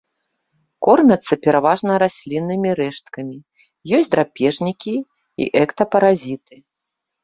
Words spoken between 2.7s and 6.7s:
рэшткамі, ёсць драпежнікі і эктапаразіты.